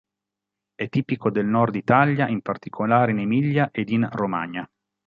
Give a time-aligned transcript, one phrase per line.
[0.73, 4.67] È tipico del Nord Italia, in particolare in Emilia ed in Romagna.